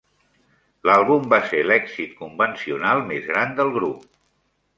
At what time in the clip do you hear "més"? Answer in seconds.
3.13-3.29